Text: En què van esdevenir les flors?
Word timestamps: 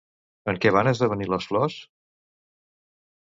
En 0.51 0.55
què 0.63 0.69
van 0.75 0.89
esdevenir 0.91 1.27
les 1.33 1.45
flors? 1.51 1.75